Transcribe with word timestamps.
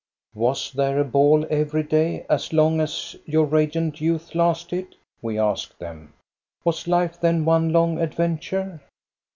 Was 0.33 0.71
there 0.73 0.99
a 0.99 1.03
ball 1.05 1.45
every 1.51 1.83
day, 1.83 2.25
as 2.27 2.51
long 2.53 2.79
as 2.81 3.15
your 3.25 3.45
radiant 3.45 4.01
youth 4.01 4.33
lasted?" 4.33 4.95
we 5.21 5.37
asked 5.37 5.77
them." 5.77 6.13
Was 6.65 6.87
life 6.87 7.19
then 7.19 7.45
one 7.45 7.71
long 7.71 7.99
adventure? 7.99 8.81